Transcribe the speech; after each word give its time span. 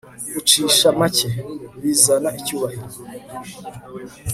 gucisha 0.33 0.87
make; 0.99 1.27
bizana 1.81 2.29
icyubahiro 2.39 2.87